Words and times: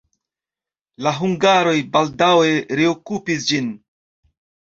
La 1.07 1.11
hungaroj 1.17 1.75
baldaŭe 1.97 2.55
reokupis 2.81 3.45
ĝin. 3.51 3.71